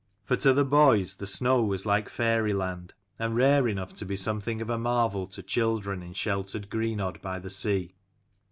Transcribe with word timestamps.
For 0.23 0.35
to 0.37 0.51
the 0.51 0.65
boys 0.65 1.17
the 1.17 1.27
snow 1.27 1.61
was 1.61 1.85
like 1.85 2.09
fairyland, 2.09 2.95
and 3.19 3.35
rare 3.35 3.67
enough 3.67 3.93
to 3.93 4.03
be 4.03 4.15
something 4.15 4.59
of 4.59 4.67
a 4.67 4.79
marvel 4.79 5.27
to 5.27 5.43
children 5.43 6.01
in 6.01 6.13
sheltered 6.13 6.71
Greenodd 6.71 7.21
by 7.21 7.37
the 7.37 7.51
sea. 7.51 7.93